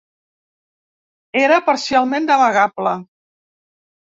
[1.41, 2.95] Era parcialment navegable.